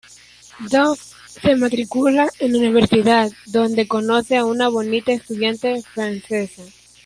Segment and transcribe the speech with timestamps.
[0.71, 6.63] Dave se matricula en la universidad, donde conoce a un bonita estudiante Francesa.